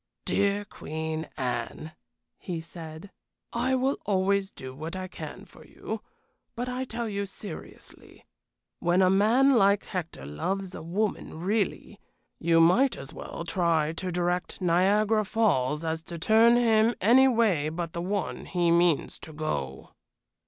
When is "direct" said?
14.11-14.59